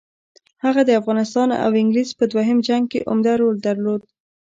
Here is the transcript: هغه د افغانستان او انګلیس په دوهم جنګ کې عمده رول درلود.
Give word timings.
هغه 0.63 0.81
د 0.85 0.91
افغانستان 0.99 1.49
او 1.65 1.71
انګلیس 1.81 2.09
په 2.19 2.25
دوهم 2.31 2.57
جنګ 2.67 2.83
کې 2.91 3.05
عمده 3.11 3.33
رول 3.41 3.55
درلود. 3.67 4.01